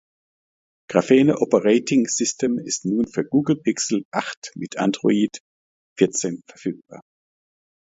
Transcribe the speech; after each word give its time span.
"Graphene 0.89 1.31
Operating 1.35 2.07
System" 2.07 2.57
ist 2.57 2.85
nun 2.85 3.05
für 3.05 3.21
das 3.21 3.29
Google 3.29 3.57
Pixel 3.57 4.03
acht 4.09 4.51
mit 4.55 4.79
Android 4.79 5.39
vierzehn 5.95 6.41
verfügbar. 6.47 7.01